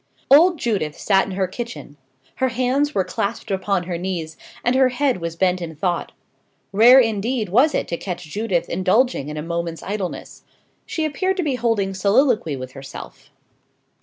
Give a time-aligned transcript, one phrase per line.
[0.31, 1.95] Old Judith sat in her kitchen.
[2.37, 4.35] Her hands were clasped upon her knees,
[4.65, 6.11] and her head was bent in thought.
[6.71, 10.41] Rare indeed was it to catch Judith indulging in a moment's idleness.
[10.87, 13.29] She appeared to be holding soliloquy with herself.